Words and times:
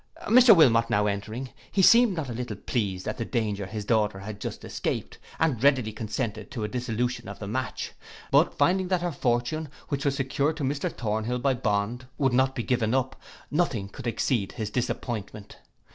Mr 0.23 0.55
Wilmot 0.55 0.89
now 0.89 1.05
entering, 1.05 1.49
he 1.71 1.83
seemed 1.83 2.15
not 2.17 2.27
a 2.27 2.33
little 2.33 2.55
pleased 2.57 3.07
at 3.07 3.19
the 3.19 3.23
danger 3.23 3.67
his 3.67 3.85
daughter 3.85 4.17
had 4.17 4.41
just 4.41 4.65
escaped, 4.65 5.19
and 5.37 5.61
readily 5.63 5.91
consented 5.93 6.49
to 6.49 6.63
a 6.63 6.67
dissolution 6.67 7.27
of 7.29 7.37
the 7.37 7.45
match. 7.45 7.91
But 8.31 8.55
finding 8.57 8.87
that 8.87 9.03
her 9.03 9.11
fortune, 9.11 9.69
which 9.89 10.03
was 10.03 10.15
secured 10.15 10.57
to 10.57 10.63
Mr 10.63 10.91
Thornhill 10.91 11.37
by 11.37 11.53
bond, 11.53 12.07
would 12.17 12.33
not 12.33 12.55
be 12.55 12.63
given 12.63 12.95
up, 12.95 13.15
nothing 13.51 13.89
could 13.89 14.07
exceed 14.07 14.53
his 14.53 14.71
disappointment. 14.71 15.57